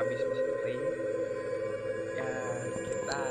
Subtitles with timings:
[0.00, 0.80] Kamis Misteri.
[2.16, 2.32] Ya,
[2.88, 3.22] kita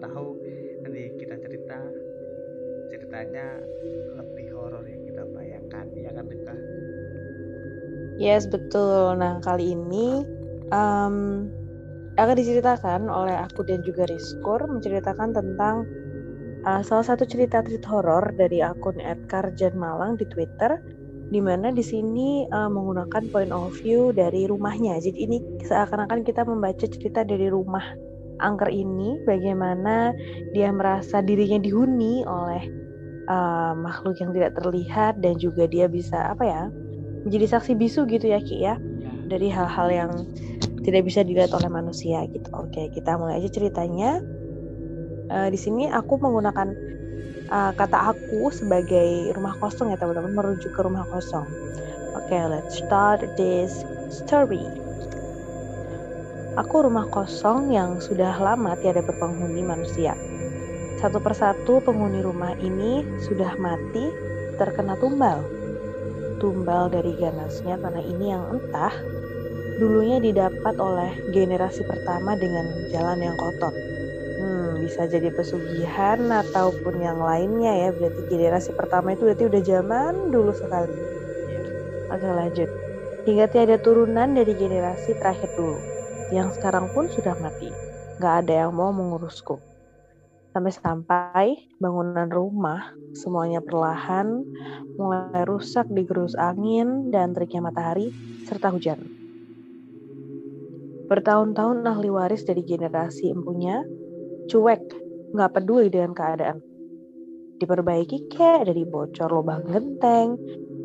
[0.00, 0.28] tahu
[0.82, 1.78] nanti kita cerita
[2.90, 3.46] ceritanya
[4.18, 6.56] lebih horor yang kita bayangkan ya kan Rika
[8.20, 9.16] Yes, betul.
[9.16, 10.20] Nah, kali ini
[10.68, 11.48] em,
[12.20, 15.88] akan diceritakan oleh aku dan juga Rizkur menceritakan tentang
[16.68, 20.84] uh, salah satu cerita-cerita horor dari akun @karjan Malang di Twitter
[21.32, 25.00] di mana di sini uh, menggunakan point of view dari rumahnya.
[25.00, 28.09] Jadi ini seakan-akan kita membaca cerita dari rumah
[28.40, 30.16] angker ini bagaimana
[30.56, 32.62] dia merasa dirinya dihuni oleh
[33.28, 36.62] uh, makhluk yang tidak terlihat dan juga dia bisa apa ya?
[37.20, 38.80] menjadi saksi bisu gitu ya Ki ya
[39.28, 40.10] dari hal-hal yang
[40.82, 42.48] tidak bisa dilihat oleh manusia gitu.
[42.56, 44.18] Oke, kita mulai aja ceritanya.
[45.30, 46.68] Eh, di sini aku menggunakan
[47.46, 51.46] eh, kata aku sebagai rumah kosong ya teman-teman merujuk ke rumah kosong.
[52.16, 54.79] Oke, let's start this story.
[56.58, 60.18] Aku rumah kosong yang sudah lama tiada berpenghuni manusia.
[60.98, 64.10] Satu persatu penghuni rumah ini sudah mati
[64.58, 65.46] terkena tumbal.
[66.42, 68.90] Tumbal dari ganasnya tanah ini yang entah
[69.78, 73.70] dulunya didapat oleh generasi pertama dengan jalan yang kotor.
[74.40, 77.88] Hmm, bisa jadi pesugihan ataupun yang lainnya ya.
[77.94, 80.98] Berarti generasi pertama itu berarti udah zaman dulu sekali.
[81.46, 81.62] ya
[82.10, 82.70] Oke lanjut.
[83.26, 85.99] Hingga tiada turunan dari generasi terakhir dulu.
[86.30, 87.70] Yang sekarang pun sudah mati.
[88.22, 89.58] Gak ada yang mau mengurusku.
[90.50, 94.42] Sampai-sampai bangunan rumah semuanya perlahan
[94.98, 98.10] mulai rusak digerus angin dan teriknya matahari
[98.50, 98.98] serta hujan.
[101.06, 103.82] Bertahun-tahun ahli waris dari generasi empunya
[104.50, 104.82] cuek,
[105.34, 106.58] nggak peduli dengan keadaan.
[107.62, 110.34] Diperbaiki kek dari bocor lubang genteng,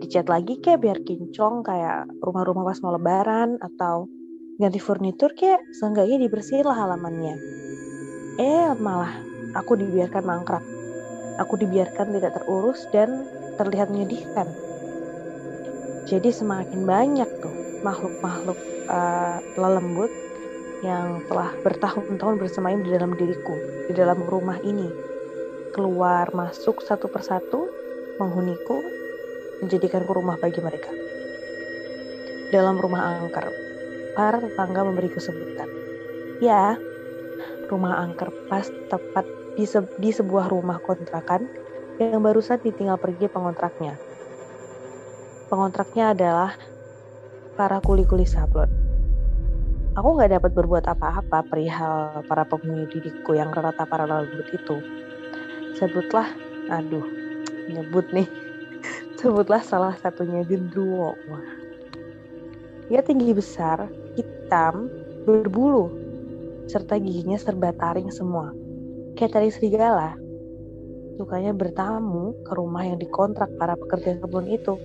[0.01, 4.09] dicat lagi kek biar kinclong kayak rumah-rumah pas mau lebaran atau
[4.55, 7.35] ganti furnitur kek, seenggaknya dibersihin lah halamannya.
[8.39, 9.11] Eh malah
[9.55, 10.63] aku dibiarkan mangkrak.
[11.43, 13.27] Aku dibiarkan tidak terurus dan
[13.59, 14.47] terlihat menyedihkan.
[16.07, 20.11] Jadi semakin banyak tuh makhluk-makhluk uh, lelembut
[20.85, 23.55] yang telah bertahun-tahun bersemayam di dalam diriku,
[23.89, 24.87] di dalam rumah ini.
[25.75, 27.67] Keluar masuk satu persatu,
[28.15, 28.79] menghuniku,
[29.59, 30.93] menjadikanku rumah bagi mereka.
[32.55, 33.64] Dalam rumah angker,
[34.15, 35.67] para tetangga memberiku sebutan.
[36.39, 36.79] Ya,
[37.67, 39.27] rumah angker pas tepat
[39.59, 41.45] di, se- di sebuah rumah kontrakan
[41.99, 43.99] yang barusan ditinggal pergi pengontraknya.
[45.51, 46.55] Pengontraknya adalah
[47.55, 48.67] para kuli-kuli sablon.
[49.95, 54.83] Aku nggak dapat berbuat apa-apa perihal para penghuni diriku yang rata para lembut itu.
[55.79, 56.27] Sebutlah,
[56.67, 57.07] aduh,
[57.71, 58.27] nyebut nih.
[59.19, 61.15] Sebutlah salah satunya gendruwo.
[61.31, 61.47] Wah.
[63.05, 64.89] Tinggi besar, hitam,
[65.27, 65.91] berbulu,
[66.65, 68.51] serta giginya serba taring semua.
[69.15, 70.11] Kayak taring serigala.
[71.15, 74.75] Sukanya bertamu ke rumah yang dikontrak para pekerja kebun itu.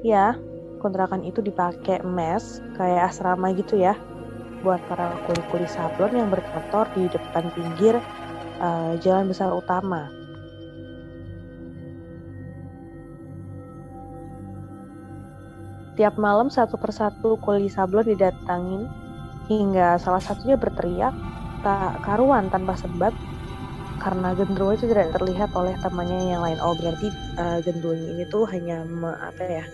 [0.00, 0.38] Ya,
[0.80, 3.96] kontrakan itu dipakai mes kayak asrama gitu ya
[4.64, 8.00] buat para kuli-kuli sablon yang berkantor di depan pinggir
[8.58, 10.08] uh, jalan besar utama.
[15.96, 18.84] Tiap malam satu persatu kuli sablon didatangin
[19.48, 21.16] hingga salah satunya berteriak
[21.64, 23.16] tak karuan tanpa sebab
[23.96, 26.60] karena gendruwo itu tidak terlihat oleh temannya yang lain.
[26.60, 27.08] Oh berarti
[27.40, 29.64] uh, ini tuh hanya me, apa ya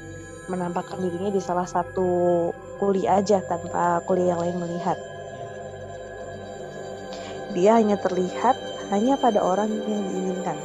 [0.46, 4.94] menampakkan dirinya di salah satu kuli aja tanpa kuli yang lain melihat.
[7.50, 8.54] Dia hanya terlihat
[8.94, 10.56] hanya pada orang yang diinginkan.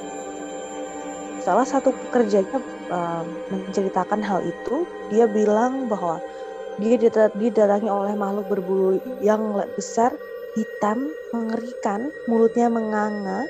[1.41, 2.61] Salah satu pekerjanya
[2.91, 6.19] uh, menceritakan hal itu, dia bilang bahwa
[6.77, 6.97] dia
[7.33, 10.13] didatangi oleh makhluk berbulu yang besar
[10.53, 13.45] hitam, mengerikan, mulutnya menganga,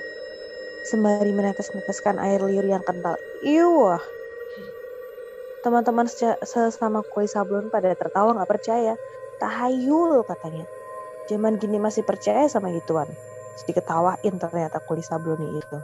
[0.87, 3.19] sembari menetes-neteskan air liur yang kental.
[3.43, 3.99] Iwah.
[5.63, 6.07] Teman-teman
[6.43, 8.95] sesama kuli sablon pada tertawa nggak percaya.
[9.43, 10.63] Tahayul katanya.
[11.27, 13.11] Zaman gini masih percaya sama gituan.
[13.59, 15.77] Sedikit tawain ternyata kuli sablon itu.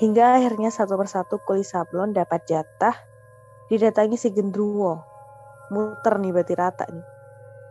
[0.00, 2.96] Hingga akhirnya satu persatu kuli sablon dapat jatah
[3.68, 5.04] didatangi si gendruwo.
[5.68, 7.04] Muter nih berarti rata nih.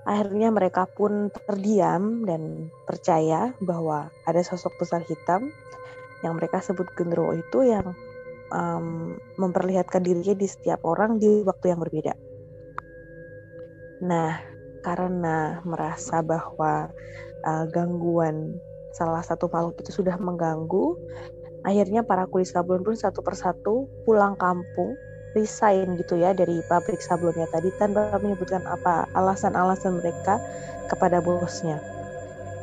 [0.06, 5.50] Akhirnya mereka pun terdiam dan percaya bahwa ada sosok besar hitam
[6.22, 7.98] yang mereka sebut gendruwo itu yang
[8.54, 12.14] um, memperlihatkan dirinya di setiap orang di waktu yang berbeda.
[14.06, 14.38] Nah,
[14.86, 16.94] karena merasa bahwa
[17.44, 18.56] uh, gangguan
[18.96, 20.98] salah satu makhluk itu sudah mengganggu,
[21.70, 24.98] akhirnya para kulit sablon pun satu persatu pulang kampung
[25.38, 30.42] resign gitu ya dari pabrik sablonnya tadi tanpa menyebutkan apa alasan-alasan mereka
[30.90, 31.78] kepada bosnya.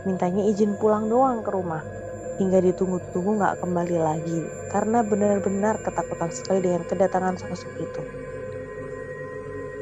[0.02, 1.82] Mintanya izin pulang doang ke rumah
[2.36, 4.40] hingga ditunggu-tunggu nggak kembali lagi
[4.74, 8.02] karena benar-benar ketakutan sekali dengan kedatangan sosok itu.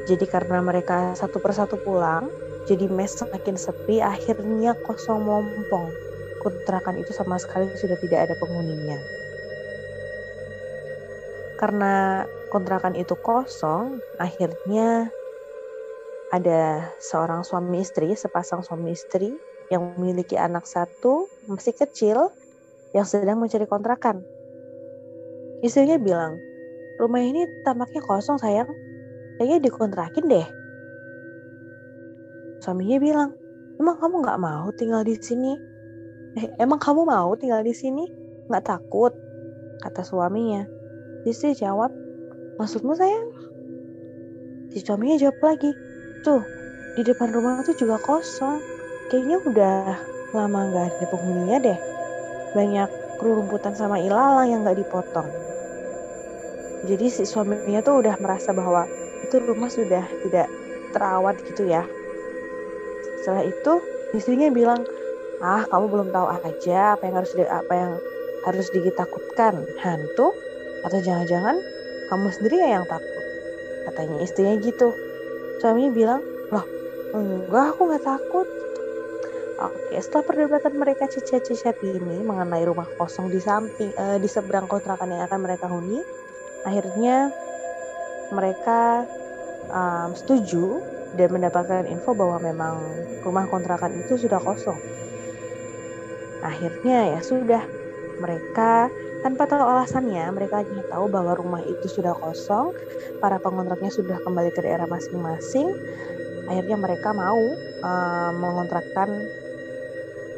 [0.05, 2.29] Jadi karena mereka satu persatu pulang,
[2.69, 5.89] jadi mes semakin sepi, akhirnya kosong mompong.
[6.45, 9.01] Kontrakan itu sama sekali sudah tidak ada penghuninya.
[11.57, 12.21] Karena
[12.53, 15.09] kontrakan itu kosong, akhirnya
[16.29, 19.33] ada seorang suami istri, sepasang suami istri
[19.73, 22.29] yang memiliki anak satu, masih kecil,
[22.93, 24.21] yang sedang mencari kontrakan.
[25.65, 26.37] Istrinya bilang,
[27.01, 28.69] rumah ini tampaknya kosong sayang,
[29.41, 30.47] kayaknya dikontrakin deh.
[32.61, 33.29] Suaminya bilang,
[33.81, 35.74] emang kamu nggak mau tinggal di sini?
[36.35, 38.07] Eh, emang kamu mau tinggal di sini?
[38.51, 39.15] Nggak takut?
[39.79, 40.67] Kata suaminya.
[41.25, 41.89] Istri jawab,
[42.55, 43.27] Maksudmu sayang?
[44.71, 45.75] Si suaminya jawab lagi,
[46.23, 46.39] tuh
[46.95, 48.63] di depan rumah tuh juga kosong.
[49.11, 49.75] Kayaknya udah
[50.31, 51.79] lama nggak ada penghuninya deh.
[52.55, 52.87] Banyak
[53.19, 55.27] kerumputan sama ilalang yang nggak dipotong.
[56.87, 58.87] Jadi si suaminya tuh udah merasa bahwa
[59.19, 60.47] itu rumah sudah tidak
[60.95, 61.83] terawat gitu ya.
[63.19, 63.73] Setelah itu
[64.15, 64.87] istrinya bilang,
[65.43, 67.91] ah kamu belum tahu aja apa yang harus di, apa yang
[68.45, 70.31] harus ditakutkan hantu?
[70.85, 71.57] Atau jangan-jangan
[72.13, 73.23] kamu sendiri ya yang takut?
[73.89, 74.93] Katanya istrinya gitu.
[75.59, 76.21] Suaminya bilang
[76.53, 76.65] loh
[77.15, 78.47] enggak aku nggak takut.
[79.55, 85.15] Oke, setelah perdebatan mereka cicat-cicat ini mengenai rumah kosong di samping uh, di seberang kontrakan
[85.15, 86.03] yang akan mereka huni,
[86.67, 87.31] akhirnya
[88.35, 89.07] mereka
[89.71, 90.83] um, setuju
[91.15, 92.75] dan mendapatkan info bahwa memang
[93.23, 94.75] rumah kontrakan itu sudah kosong.
[96.45, 97.65] Akhirnya ya sudah,
[98.21, 98.93] mereka
[99.25, 102.69] tanpa tahu alasannya, mereka hanya tahu bahwa rumah itu sudah kosong,
[103.17, 105.65] para pengontraknya sudah kembali ke daerah masing-masing.
[106.45, 107.41] Akhirnya mereka mau
[107.81, 109.09] uh, mengontrakkan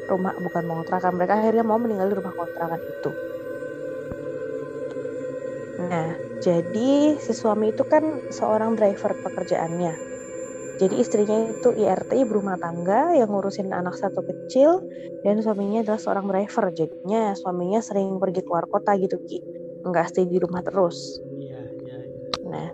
[0.08, 3.12] rumah, bukan mengontrakkan, mereka akhirnya mau meninggal di rumah kontrakan itu.
[5.78, 6.08] Nah,
[6.40, 10.17] jadi si suami itu kan seorang driver pekerjaannya.
[10.78, 14.86] Jadi istrinya itu IRT ibu rumah tangga yang ngurusin anak satu kecil
[15.26, 16.70] dan suaminya adalah seorang driver.
[16.70, 19.42] Jadinya suaminya sering pergi keluar kota gitu Ki.
[19.82, 21.18] Enggak stay di rumah terus.
[21.34, 22.18] Iya, iya, iya.
[22.46, 22.70] Nah,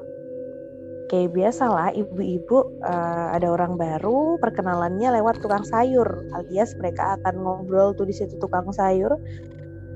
[1.13, 7.38] kayak biasa lah ibu-ibu uh, ada orang baru perkenalannya lewat tukang sayur alias mereka akan
[7.38, 9.13] ngobrol tuh di situ tukang sayur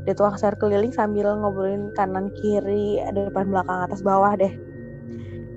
[0.05, 4.53] di tukang sayur keliling sambil ngobrolin kanan kiri ada depan belakang atas bawah deh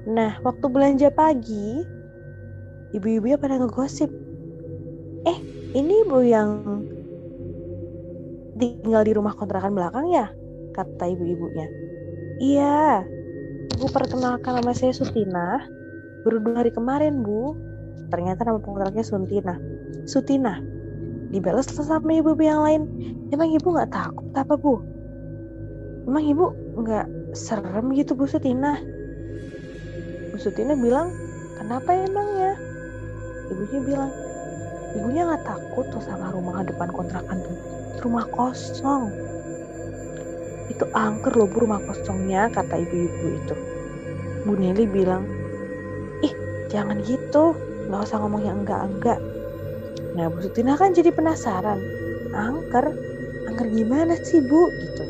[0.09, 1.85] nah waktu belanja pagi
[2.95, 4.11] ibu-ibunya pada ngegosip.
[5.27, 5.39] Eh
[5.77, 6.51] ini ibu yang
[8.59, 10.29] tinggal di rumah kontrakan belakang ya?
[10.75, 11.67] Kata ibu-ibunya.
[12.43, 13.07] Iya.
[13.79, 15.63] Ibu perkenalkan nama saya Sutina.
[16.27, 17.55] Baru dua hari kemarin bu.
[18.11, 19.55] Ternyata nama kontraknya Suntina.
[20.05, 20.59] Sutina.
[21.31, 22.83] Dibalas sama ibu-ibu yang lain.
[23.31, 24.83] Emang ibu nggak takut apa bu?
[26.11, 27.07] Emang ibu nggak
[27.39, 28.83] serem gitu bu Sutina?
[30.35, 31.15] Bu Sutina bilang
[31.61, 32.59] kenapa emangnya
[33.51, 34.11] ibunya bilang
[34.97, 37.57] ibunya nggak takut tuh sama rumah depan kontrakan tuh.
[38.01, 39.13] Rumah kosong.
[40.71, 43.55] Itu angker loh bu rumah kosongnya kata ibu-ibu itu.
[44.47, 45.27] Bu Nelly bilang
[46.25, 46.33] ih
[46.71, 47.55] jangan gitu.
[47.91, 49.19] Nggak usah ngomong yang enggak-enggak.
[50.15, 51.79] Nah Bu Sutina kan jadi penasaran.
[52.31, 52.95] Angker?
[53.51, 54.71] Angker gimana sih bu?
[54.71, 55.05] Gitu.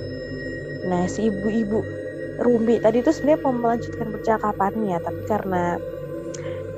[0.88, 2.00] Nah si ibu-ibu
[2.40, 5.76] Rumbi tadi tuh sebenarnya mau melanjutkan percakapannya tapi karena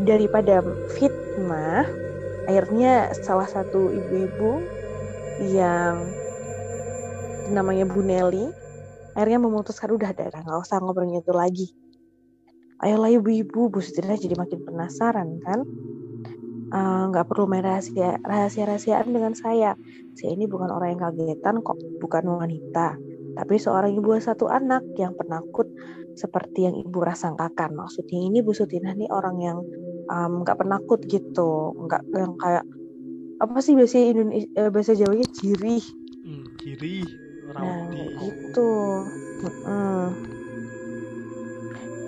[0.02, 0.58] daripada
[1.42, 1.82] fitnah
[2.46, 4.62] akhirnya salah satu ibu-ibu
[5.50, 6.06] yang
[7.50, 8.46] namanya Bu Nelly
[9.18, 11.68] akhirnya memutuskan udah daerah nggak usah ngobrolnya itu lagi.
[12.78, 15.66] Ayolah ibu-ibu Bu Sutina jadi makin penasaran kan?
[16.72, 19.74] Eh, nggak uh, perlu main rahasia rahasia rahasiaan dengan saya.
[20.14, 22.94] Saya ini bukan orang yang kagetan kok bukan wanita
[23.32, 25.64] tapi seorang ibu satu anak yang penakut
[26.12, 29.58] seperti yang ibu rasangkakan maksudnya ini Bu Sutina nih orang yang
[30.08, 31.76] nggak um, penakut gitu.
[31.86, 32.64] Nggak yang kayak
[33.42, 35.82] apa sih bahasa Indonesia eh, bahasa Jawanya ciri
[36.22, 37.02] hmm, ciri
[37.50, 37.90] nah,
[38.22, 38.70] gitu.
[39.66, 40.14] Hmm.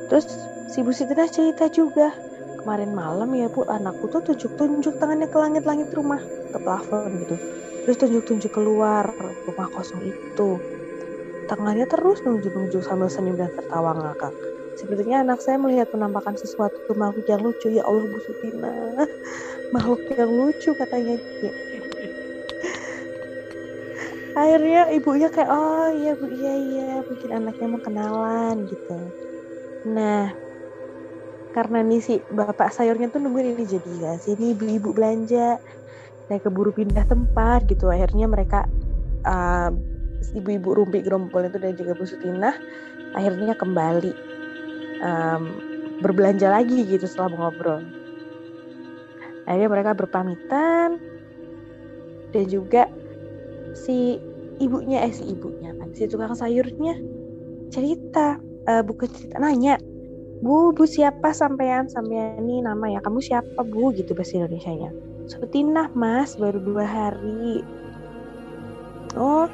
[0.07, 0.31] terus
[0.71, 2.15] si Bu Sutina cerita juga
[2.63, 6.23] kemarin malam ya Bu anakku tuh tunjuk-tunjuk tangannya ke langit-langit rumah
[6.55, 7.37] ke plafon gitu.
[7.85, 9.11] Terus tunjuk-tunjuk keluar
[9.45, 10.57] rumah kosong itu.
[11.51, 14.33] Tangannya terus nunjuk-nunjuk sambil senyum dan tertawa ngakak.
[14.75, 17.71] Sepertinya anak saya melihat penampakan sesuatu makhluk yang lucu.
[17.71, 18.75] Ya Allah Bu Sutina,
[19.75, 21.15] makhluk yang lucu katanya.
[24.35, 28.99] Akhirnya ibunya kayak, oh iya Bu, iya iya, mungkin anaknya mau kenalan gitu.
[29.95, 30.35] Nah,
[31.55, 35.63] karena nih si bapak sayurnya tuh nungguin ini jadi ya sini ibu-ibu belanja
[36.27, 38.67] saya keburu pindah tempat gitu akhirnya mereka
[39.23, 39.71] uh,
[40.35, 42.59] ibu-ibu rumpi gerompol itu dan juga Bu Sutina
[43.15, 44.34] akhirnya kembali
[45.05, 45.43] um,
[46.01, 47.85] berbelanja lagi gitu setelah mengobrol.
[49.45, 50.99] Akhirnya mereka berpamitan
[52.33, 52.89] dan juga
[53.77, 54.19] si
[54.59, 56.97] ibunya eh si ibunya kan si tukang sayurnya
[57.69, 58.39] cerita
[58.71, 59.77] uh, bukan cerita nanya
[60.41, 61.87] bu bu siapa sampean?
[61.87, 63.01] Sampean ini nama ya?
[63.05, 63.93] Kamu siapa bu?
[63.93, 64.91] Gitu bahasa Indonesia nya
[65.29, 67.65] Sutinah mas baru dua hari.
[69.15, 69.49] Oh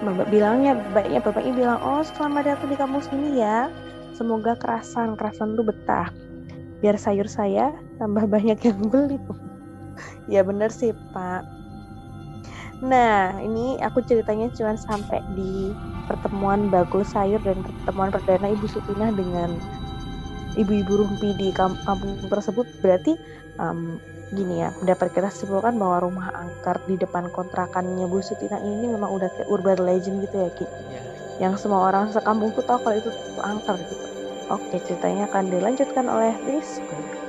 [0.00, 3.68] Bapak bilangnya, baiknya bapaknya bilang, oh selamat datang di kampus ini ya.
[4.20, 6.12] Semoga kerasan, kerasan tuh betah.
[6.84, 9.16] Biar sayur saya tambah banyak yang beli.
[10.28, 11.48] ya bener sih pak.
[12.84, 15.72] Nah ini aku ceritanya cuma sampai di
[16.04, 19.56] pertemuan bagul sayur dan pertemuan perdana Ibu Sutina dengan
[20.60, 23.16] ibu-ibu rumpi di kampung tersebut berarti
[23.56, 23.96] um,
[24.30, 29.10] gini ya, dapat kita simpulkan bahwa rumah angker di depan kontrakannya Bu Sutina ini memang
[29.10, 30.66] udah kayak urban legend gitu ya Ki.
[30.66, 31.02] Ya.
[31.48, 34.09] Yang semua orang sekampung tuh tahu kalau itu tuh angker gitu.
[34.50, 37.19] Oke, ceritanya akan dilanjutkan oleh Rizky.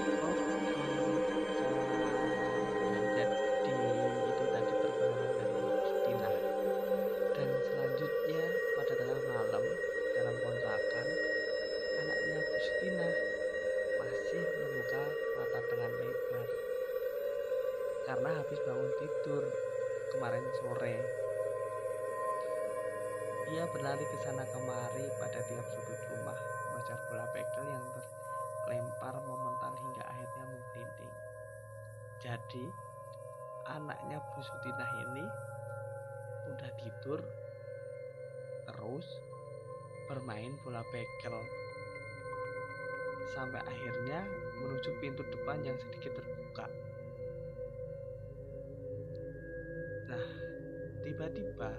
[51.21, 51.69] Tiba-tiba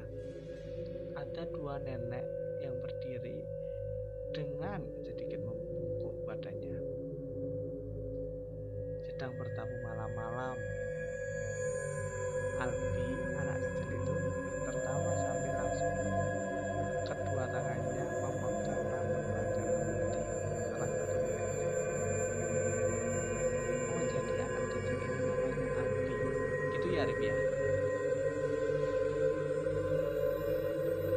[1.19, 2.23] ada dua nenek
[2.63, 3.43] yang berdiri
[4.31, 6.79] dengan sedikit membungkuk badannya
[9.03, 10.55] sedang bertamu malam-malam.
[12.63, 13.03] Albi,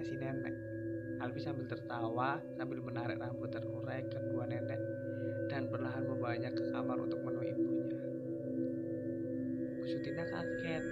[0.00, 0.56] hanya si nenek
[1.20, 4.80] Albi sambil tertawa sambil menarik rambut terurai kedua nenek
[5.52, 8.00] dan perlahan membawanya ke kamar untuk menemui ibunya.
[9.84, 10.84] Sutina kaget.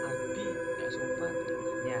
[0.00, 0.44] Albi
[0.80, 2.00] gak sopan katanya.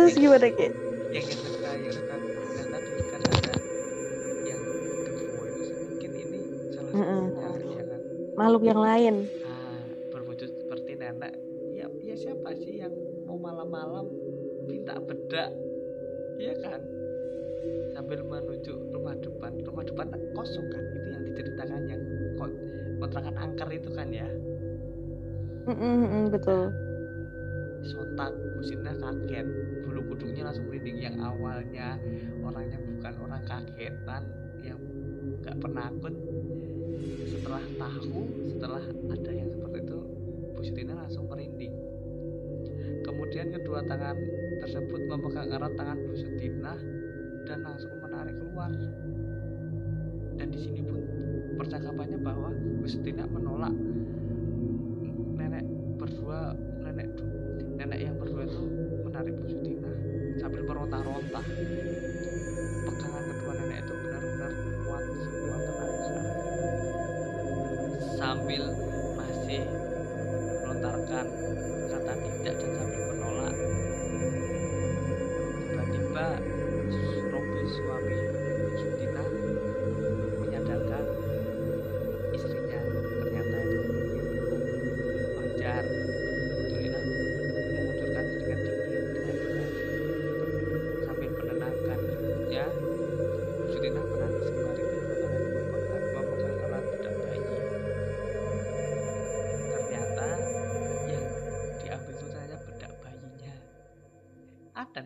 [0.00, 0.66] Terus, yang- gimana Ki?
[1.10, 1.40] yang yang
[1.76, 2.16] yang reka
[2.50, 3.54] dan tadi kan ada
[4.40, 4.62] yang
[5.04, 6.40] kedua itu mungkin ini
[6.70, 8.00] salah satunya ya kan
[8.32, 9.14] Makhluk yang lain.
[9.44, 11.34] ah, berwujud seperti nenek
[11.70, 12.94] ya ya siapa sih yang
[13.26, 14.08] mau malam-malam
[14.64, 15.52] minta bedak
[16.36, 16.80] iya kan
[17.92, 22.00] sambil menunjuk rumah depan rumah depan kosong kan itu yang diceritakan yang
[22.34, 22.56] kon-
[22.96, 24.24] kontrakan angker itu kan ya
[25.60, 26.72] Mm-mm, mm, betul.
[27.82, 29.44] sontak Busina kaget
[30.66, 31.96] merinding yang awalnya
[32.40, 34.22] orangnya bukan orang kagetan
[34.60, 34.80] yang
[35.40, 36.14] nggak penakut.
[37.28, 39.98] Setelah tahu setelah ada yang seperti itu
[40.52, 41.72] Bu Sitina langsung merinding.
[43.00, 44.16] Kemudian kedua tangan
[44.60, 46.76] tersebut memegang erat tangan Bu Sutina
[47.48, 48.70] dan langsung menarik keluar.
[50.36, 51.00] Dan di sini pun
[51.56, 53.72] percakapannya bahwa Bu Sutina menolak.
[55.40, 55.64] Nenek
[55.96, 56.52] berdua
[56.84, 57.08] nenek
[57.80, 58.62] nenek yang berdua itu
[59.08, 60.09] menarik Bu Sutina
[60.40, 61.44] sambil meronta-ronta
[62.88, 64.52] pegangan kedua nenek itu benar-benar
[64.88, 66.20] kuat sekuat tenaga
[68.16, 68.62] sambil
[69.20, 69.62] masih
[70.64, 71.26] melontarkan
[71.92, 72.79] kata tidak dan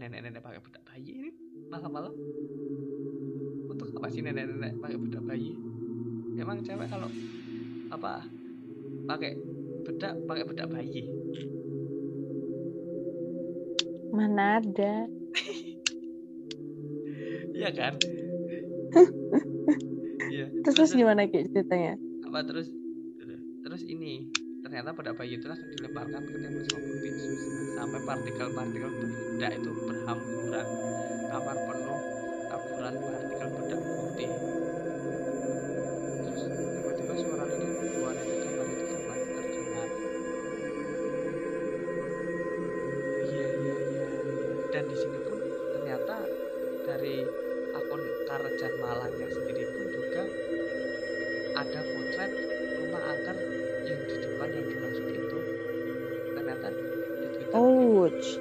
[0.04, 1.30] nenek-nenek pakai bedak bayi ini?
[1.72, 2.12] Malam-malam?
[3.72, 5.56] Untuk apa sih nenek-nenek pakai bedak bayi?
[6.36, 7.08] Emang cewek kalau
[7.88, 8.28] apa
[9.08, 9.32] pakai
[9.88, 11.08] bedak pakai bedak bayi?
[14.12, 15.08] Mana ada?
[17.58, 17.96] iya kan?
[20.24, 21.94] Iya Terus terus gimana Ki ceritanya?
[22.26, 22.66] apa terus?
[23.62, 24.26] Terus ini
[24.74, 26.90] ternyata pada bayi itu langsung dilemparkan ke tembok sama
[27.78, 30.66] sampai partikel-partikel bedak itu berhamburan
[31.30, 32.00] kamar penuh
[32.50, 34.30] taburan partikel bedak putih.
[36.26, 39.88] Terus tiba-tiba suara ini dua nenek kamar itu kembali terdengar.
[43.30, 44.06] Iya iya iya.
[44.74, 45.38] Dan di sini pun
[45.70, 46.16] ternyata
[46.82, 47.16] dari
[47.78, 50.22] akun Karjan Malangnya sendiri pun juga
[51.62, 52.32] ada potret
[52.82, 53.38] rumah angker
[53.90, 55.44] yang di depan yang dimaksud itu
[56.34, 56.74] ternyata
[57.20, 58.40] di Twitter Ouch.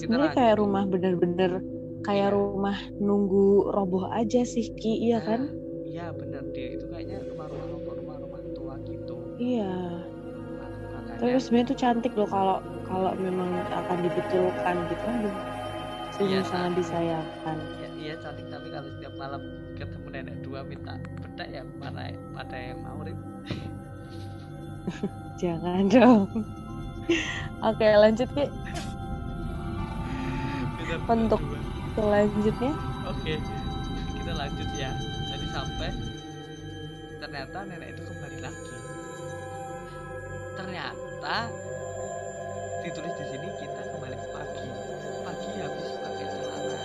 [0.00, 1.52] Ini sebenarnya kayak rumah bener-bener
[2.00, 2.32] kayak Iya.
[2.32, 5.52] rumah nunggu roboh aja sih Ki, iya kan?
[5.84, 9.20] Iya bener dia itu kayaknya rumah-rumah rumah rumah tua gitu.
[9.36, 10.00] Iya.
[10.00, 15.36] Makanya Tapi sebenarnya tuh cantik loh kalau kalau memang akan dibetulkan gitu aduh.
[16.10, 17.56] Sungguh Iya, sangat disayangkan.
[17.78, 19.42] ya, iya cantik tapi kalau setiap malam
[19.76, 23.16] ketemu nenek dua minta bedak ya mana pada yang mau Rin.
[25.40, 26.24] Jangan dong.
[27.60, 28.48] Oke, lanjut Ki.
[30.98, 31.58] Dua.
[31.94, 32.72] Selanjutnya.
[33.06, 33.38] Oke
[34.30, 34.94] kita lanjut ya.
[35.32, 35.90] Jadi sampai
[37.18, 38.76] ternyata nenek itu kembali lagi.
[40.54, 41.36] Ternyata
[42.86, 44.68] ditulis di sini kita kembali ke pagi.
[45.26, 46.78] Pagi habis pakai celana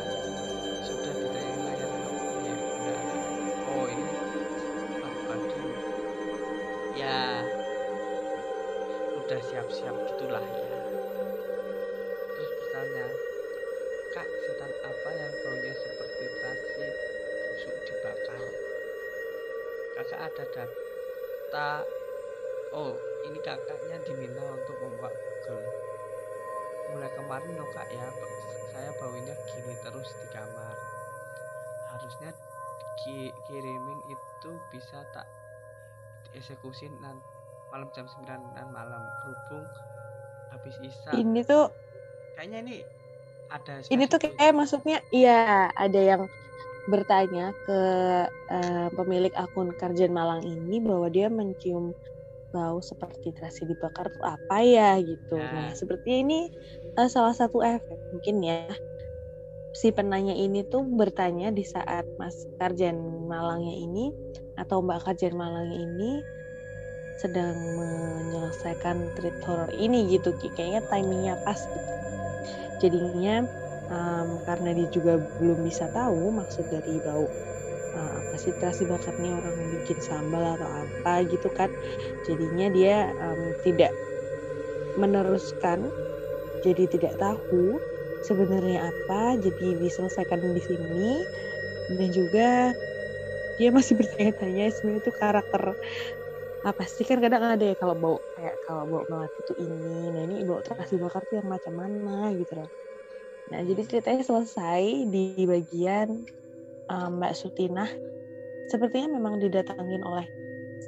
[0.89, 1.91] sudah ditayang layar
[2.41, 2.99] ya udah.
[3.69, 4.09] Oh ini
[5.05, 5.61] pagi-pagi.
[6.97, 7.45] Ya
[9.21, 10.64] udah siap-siap gitulah ya.
[20.27, 21.69] Ada data.
[22.75, 22.93] Oh,
[23.27, 25.63] ini kakaknya diminta untuk membuka Google.
[26.91, 28.07] Mulai kemarin loh kak ya,
[28.73, 30.75] saya baunya gini terus di kamar.
[31.93, 32.29] Harusnya
[33.03, 35.25] ki- kirimin itu bisa tak
[36.31, 37.17] dieksekusi nan
[37.71, 39.65] malam jam 9 malam berhubung
[40.51, 41.71] habis isa Ini tuh
[42.35, 42.77] kayaknya ini
[43.51, 46.21] ada ini tuh kayak maksudnya iya ada yang
[46.85, 47.81] bertanya ke
[48.29, 51.97] eh, pemilik akun Karjen Malang ini bahwa dia mencium
[52.55, 55.35] bau seperti terasi dibakar tuh apa ya gitu.
[55.35, 55.51] Nah.
[55.51, 56.47] Nah, seperti ini
[56.95, 58.63] uh, salah satu efek mungkin ya.
[59.75, 62.95] Si penanya ini tuh bertanya di saat Mas Karjan
[63.27, 64.15] Malangnya ini
[64.55, 66.23] atau Mbak Karjan Malangnya ini
[67.19, 70.47] sedang menyelesaikan treat horror ini gitu Ki.
[70.55, 71.91] Kayaknya timingnya pas gitu.
[72.87, 73.43] Jadinya
[73.89, 77.27] um, karena dia juga belum bisa tahu maksud dari bau
[77.95, 81.71] uh, apa sih terasi bakarnya orang bikin sambal atau apa gitu kan.
[82.27, 83.91] Jadinya dia um, tidak
[84.95, 85.91] meneruskan
[86.63, 87.77] jadi tidak tahu
[88.25, 91.09] sebenarnya apa jadi diselesaikan di sini.
[91.85, 92.73] Dan juga
[93.61, 95.63] dia masih bertanya-tanya sebenarnya itu karakter
[96.65, 97.05] apa sih.
[97.05, 100.59] Kan kadang ada ya kalau bau kayak kalau bau melati itu ini nah ini bau
[100.65, 102.69] terasi bakar tuh yang macam mana gitu loh
[103.53, 106.25] nah jadi ceritanya selesai di bagian
[106.89, 107.89] um, Mbak Sutinah.
[108.73, 110.25] Sepertinya memang didatangin oleh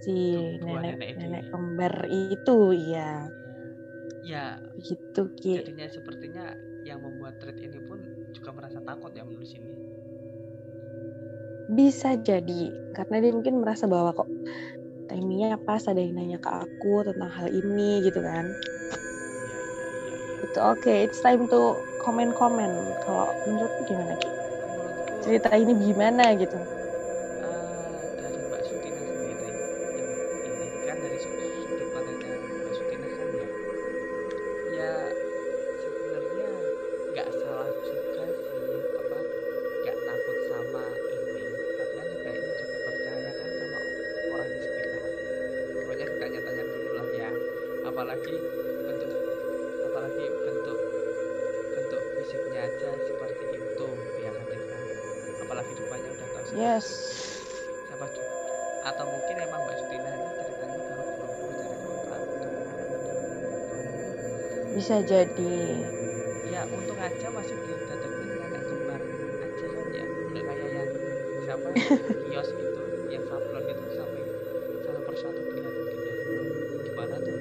[0.01, 1.49] si nenek nenek itu nenek ya.
[1.51, 3.11] kembar itu ya
[4.27, 5.53] ya begitu Ki.
[5.63, 6.45] jadinya sepertinya
[6.83, 7.99] yang membuat thread ini pun
[8.35, 9.71] juga merasa takut ya menulis ini
[11.75, 14.29] bisa jadi karena dia mungkin merasa bahwa kok
[15.11, 18.47] timingnya pas ada yang nanya ke aku tentang hal ini gitu kan
[20.45, 22.71] itu oke it's time to komen komen
[23.05, 24.13] kalau menurutmu gimana
[25.23, 26.57] cerita ini gimana gitu?
[27.41, 27.97] Eh,
[56.57, 56.85] yes.
[57.87, 58.25] Siapa tuh?
[58.85, 62.21] Atau mungkin emang Mbak Sutina ini ceritanya baru buru-buru cari tempat
[64.77, 65.57] bisa jadi.
[66.47, 70.05] Ya untung aja masih didatengin nenek kembar aja kan ya.
[70.05, 70.89] Udah kayak yang
[71.45, 71.67] siapa
[72.29, 74.21] kios itu yang sablon itu sampai
[74.85, 76.23] satu persatu dilihatin gitu.
[76.89, 77.37] Gimana tuh?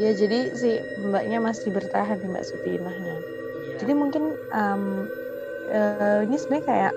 [0.00, 3.16] Ya jadi si mbaknya masih bertahan di Mbak Sutinahnya.
[3.68, 3.76] Iya.
[3.84, 5.04] Jadi mungkin um,
[5.68, 6.92] eh, ini sebenarnya kayak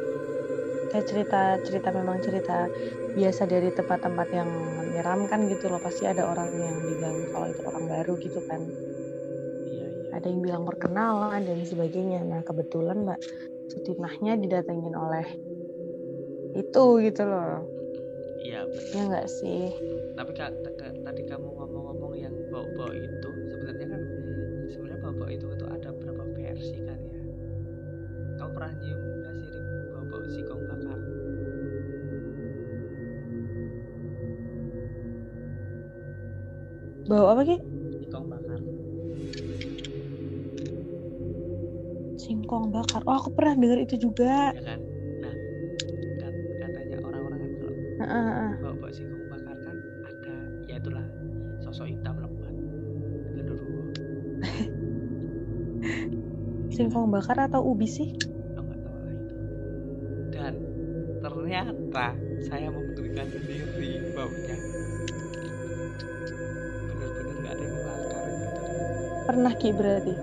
[0.94, 2.70] kayak cerita cerita memang cerita
[3.18, 5.82] biasa dari tempat-tempat yang menyeramkan gitu loh.
[5.82, 8.62] Pasti ada orang yang bilang kalau itu orang baru gitu kan.
[9.74, 10.10] Iya iya.
[10.14, 12.22] Ada yang bilang perkenalan dan sebagainya.
[12.22, 13.20] Nah kebetulan mbak
[13.74, 15.26] Sutinahnya didatengin oleh
[16.54, 17.66] itu gitu loh.
[18.44, 18.92] Iya benar.
[18.94, 19.72] ya nggak sih?
[20.14, 24.02] Tapi kak tadi kamu ngomong-ngomong yang bau-bau itu sebenarnya kan
[24.70, 27.22] sebenarnya bau-bau itu itu ada berapa versi kan ya?
[28.38, 29.52] Kamu pernah nyium nggak sih
[29.96, 30.83] bau-bau singkong bakar
[37.04, 37.58] bawa apa ki?
[38.00, 38.60] Singkong bakar.
[42.16, 43.02] Singkong bakar.
[43.04, 44.56] Oh aku pernah dengar itu juga.
[44.56, 44.80] Ya kan?
[45.20, 45.36] Nah
[46.64, 47.76] katanya orang-orang kan kalau
[48.64, 50.36] bau-bau singkong bakar kan ada
[50.72, 51.04] ya itulah
[51.60, 52.56] sosok hitam lebat
[53.36, 53.84] genderuwo
[56.76, 58.16] singkong bakar atau ubi sih?
[58.56, 59.36] Nggak tahu lah itu.
[60.32, 60.54] Dan
[61.20, 62.16] ternyata
[62.48, 64.83] saya memberikan sendiri baunya
[69.44, 70.16] pernah ki berarti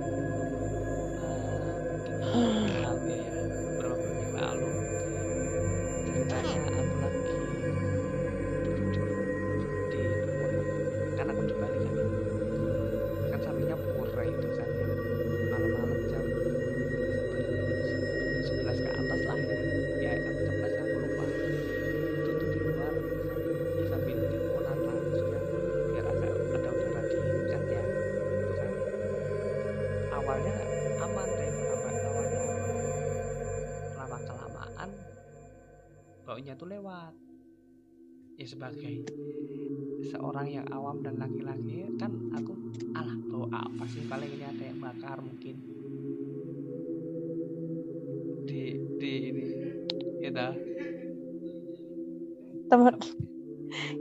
[52.71, 52.95] teman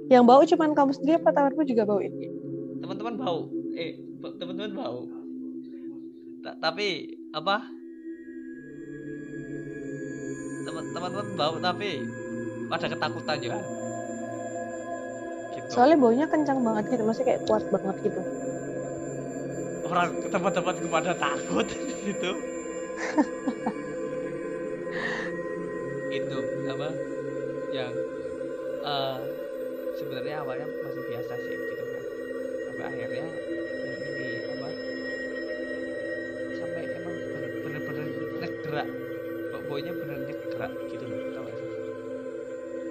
[0.09, 2.29] yang bau cuman kamu sendiri apa temanmu juga bau ini?
[2.81, 3.49] Teman-teman bau.
[3.77, 4.99] Eh teman-teman bau.
[6.41, 7.65] Ta- tapi apa?
[10.65, 12.05] Teman- teman-teman bau tapi
[12.69, 13.61] ada ketakutan juga.
[15.53, 15.65] Gitu.
[15.73, 18.21] Soalnya baunya kencang banget gitu maksudnya kayak kuat banget gitu.
[19.89, 22.13] Orang teman-teman pada takut di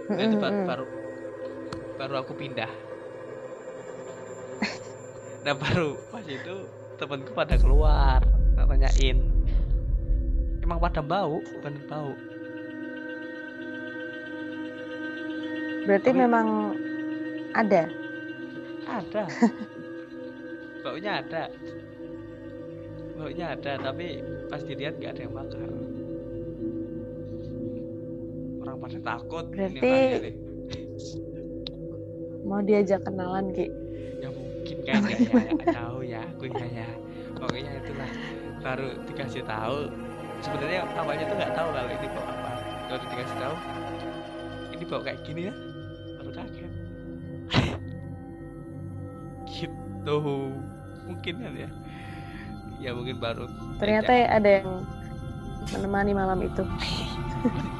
[0.08, 0.66] nah itu ba- Mm-mm.
[0.66, 0.86] baru
[1.98, 2.70] baru aku pindah.
[5.44, 6.54] Nah baru pas itu
[6.96, 8.20] temanku pada keluar
[8.58, 9.18] nanyain
[10.60, 12.12] emang pada bau bener bau.
[15.88, 16.46] Berarti Tapi- memang
[17.56, 17.88] ada.
[18.84, 19.24] ada.
[20.84, 21.48] Baunya ada.
[23.16, 25.68] Baunya ada tapi pas dilihat nggak ada yang bakar
[28.88, 30.32] pada takut Berarti- orangnya.
[32.42, 33.68] Mau diajak kenalan Ki.
[34.18, 36.88] ya mungkin kayaknya ya nggak tahu ya aku ya ya.
[37.36, 38.10] Pokoknya itulah
[38.58, 39.78] baru dikasih tahu.
[40.38, 42.50] Sebenarnya awalnya tuh nggak tahu kalau ini bau apa.
[42.88, 43.54] Baru dikasih tahu
[44.72, 45.54] ini bau kayak gini ya?
[46.16, 46.72] Baru kaget.
[49.48, 50.16] Gitu.
[51.04, 51.70] Mungkin kan ya?
[52.78, 53.44] Ya mungkin baru
[53.76, 54.68] Ternyata ada yang
[55.68, 56.62] menemani malam itu.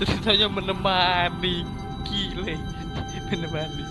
[0.00, 1.62] ceritanya menemani
[2.02, 2.56] gile
[3.28, 3.84] menemani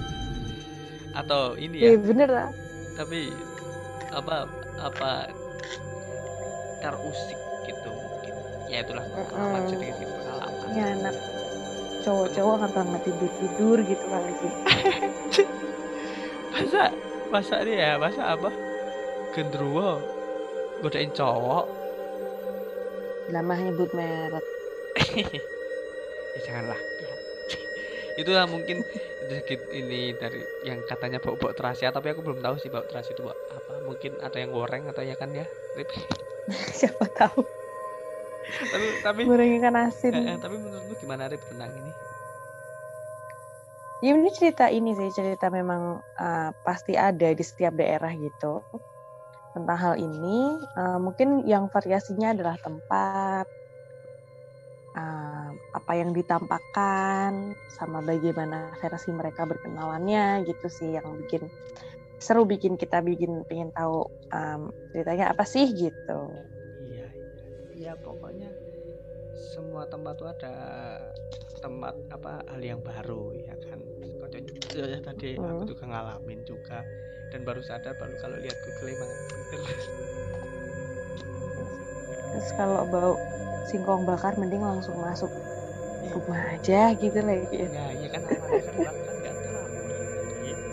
[1.12, 2.50] atau ini ya Iya bener lah.
[2.94, 3.30] tapi
[4.10, 5.12] apa apa
[6.80, 8.34] terusik gitu mungkin
[8.68, 9.70] ya itulah pengalaman Mm-mm.
[9.70, 11.16] sedikit gitu pengalaman Ini anak
[12.00, 14.50] cowok-cowok nggak pernah tidur-tidur gitu kali Ki.
[16.54, 16.84] masa
[17.30, 18.50] masa ini ya masa apa
[19.32, 20.02] gendruwo
[20.82, 21.66] godain cowok
[23.30, 24.42] Lama nyebut merek.
[26.38, 27.14] ya janganlah ya.
[28.22, 28.84] itulah mungkin
[29.30, 33.22] sedikit ini dari yang katanya bau-bau terasi tapi aku belum tahu sih bau terasi itu
[33.22, 35.46] bau apa mungkin ada yang goreng atau ya kan ya
[35.78, 35.90] Rip.
[36.80, 37.42] Siapa tahu.
[38.50, 40.14] tapi tapi Goreng ikan asin.
[40.18, 41.94] eh, eh, tapi menurutmu gimana Rip tentang ini
[44.00, 48.64] Ya ini cerita ini sih cerita memang uh, pasti ada di setiap daerah gitu.
[49.52, 53.44] Tentang hal ini uh, mungkin yang variasinya adalah tempat,
[55.00, 61.48] uh, apa yang ditampakkan, sama bagaimana versi mereka berkenalannya gitu sih yang bikin
[62.20, 64.04] seru bikin kita bikin pengen tahu
[64.36, 66.20] um, ceritanya apa sih gitu.
[66.84, 67.48] iya iya
[67.80, 68.52] ya pokoknya
[69.56, 70.54] semua tempat tuh ada
[71.64, 73.80] tempat apa hal yang baru ya kan
[74.20, 74.42] kocok
[74.76, 75.68] ya, tadi aku Hmm.
[75.68, 76.84] juga ngalamin juga
[77.32, 79.12] dan baru sadar baru kalau lihat Google emang
[79.56, 79.80] bener
[82.30, 83.16] Terus kalau bau
[83.70, 85.30] singkong bakar mending langsung masuk
[86.10, 87.70] rumah aja gitu lagi.
[87.70, 89.82] ya ya kan awalnya kan kan kan nggak terlalu
[90.42, 90.66] gitu.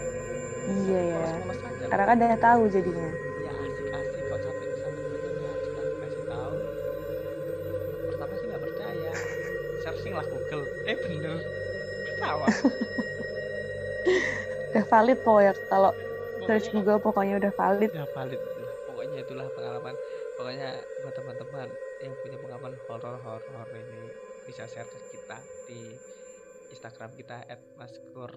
[0.67, 1.19] Iya ya.
[1.21, 1.85] Lemes-lemes aja.
[1.93, 3.09] Karena kan udah tahu jadinya.
[3.45, 6.55] ya asik-asik kok sampai sampai begini ya kita kasih tahu
[8.11, 9.13] pertama sih nggak percaya
[9.85, 11.37] searching lah Google eh bener
[12.07, 12.49] ketawa
[14.77, 15.93] Udah valid pokoknya kalau
[16.45, 17.91] search Google pokoknya udah valid.
[17.97, 18.41] ya valid
[22.87, 24.03] horor-horor ini
[24.47, 25.81] bisa share ke kita di
[26.71, 27.43] Instagram kita
[27.79, 28.31] @maskur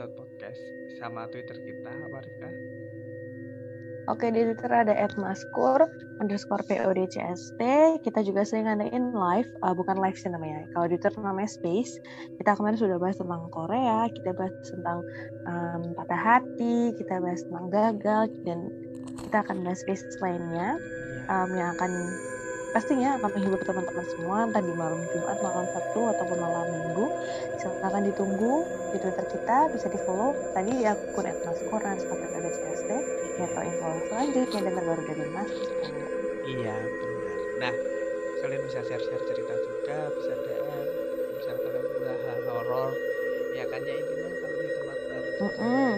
[0.00, 0.60] podcast
[0.96, 2.50] sama Twitter kita apa Rifka?
[4.08, 5.84] Oke di Twitter ada @maskur
[6.24, 7.56] underscore podcst.
[8.00, 10.64] Kita juga sering ngadain live, uh, bukan live sih namanya.
[10.72, 12.00] Kalau di Twitter namanya space.
[12.40, 15.04] Kita kemarin sudah bahas tentang Korea, kita bahas tentang
[15.48, 18.58] um, patah hati, kita bahas tentang gagal, dan
[19.20, 20.80] kita akan bahas space lainnya
[21.28, 21.92] um, yang akan
[22.70, 27.06] pastinya akan menghibur teman-teman semua entah di malam Jumat, malam Sabtu ataupun malam Minggu.
[27.60, 33.00] Silakan ditunggu di Twitter kita, bisa di follow tadi di akun @maskur underscore podcst ya
[33.40, 35.50] atau info selanjutnya dan terbaru dari Mas.
[36.44, 37.38] Iya benar.
[37.60, 37.74] Nah
[38.40, 40.86] kalian bisa share-share cerita juga, bisa DM,
[41.40, 41.86] bisa kalian
[42.24, 42.90] hal horor,
[43.52, 45.92] ya kan ya intinya kalau di tempat baru Mm-mm.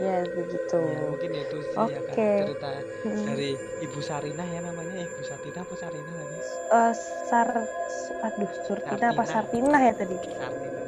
[0.00, 0.80] Ya begitu.
[0.80, 2.70] Ya, mungkin itu sih ya kan cerita
[3.04, 3.24] Mm.
[3.28, 3.50] dari
[3.84, 6.36] Ibu Sarinah ya namanya Ibu Satina apa Sarinah tadi?
[6.72, 6.92] Eh,
[7.28, 7.48] Sar,
[8.24, 9.76] aduh Surtina apa Sartina.
[9.76, 10.16] Sartina ya tadi?
[10.36, 10.80] Sartina.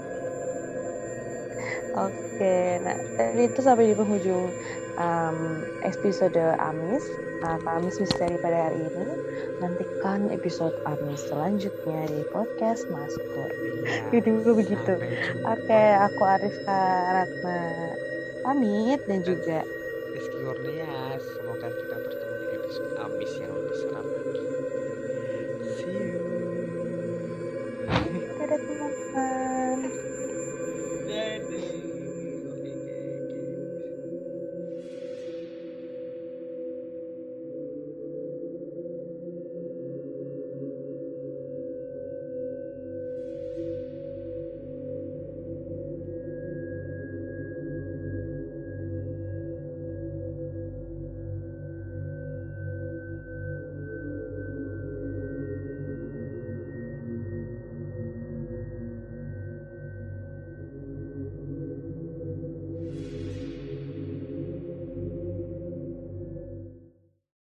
[1.92, 4.48] Oke, nah tadi itu sampai di penghujung
[4.96, 5.38] um,
[5.85, 7.05] episode Amis,
[7.44, 9.05] uh, Amis Misteri pada hari ini.
[9.61, 13.48] Nantikan episode Amis selanjutnya di podcast Maskur.
[13.85, 14.09] Iya.
[14.25, 14.92] Itu begitu.
[15.44, 16.81] Oke, aku Arifka
[17.12, 17.61] Ratna
[18.42, 19.62] pamit dan juga
[20.12, 24.44] Rizky Kurnia semoga kita bertemu di episode Amis yang lebih seram lagi.
[25.78, 26.26] See you.
[28.42, 29.51] Dadah teman-teman.